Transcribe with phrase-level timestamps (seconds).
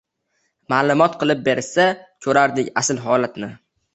[0.73, 1.85] ma’lumot qilib berishsa
[2.27, 3.53] ko‘rardik asl holatni!